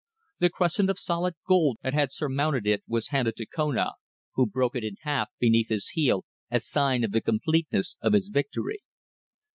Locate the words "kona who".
3.45-4.47